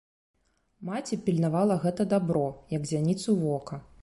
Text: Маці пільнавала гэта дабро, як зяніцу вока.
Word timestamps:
Маці 0.87 1.19
пільнавала 1.27 1.77
гэта 1.85 2.09
дабро, 2.15 2.45
як 2.79 2.93
зяніцу 2.95 3.41
вока. 3.45 3.75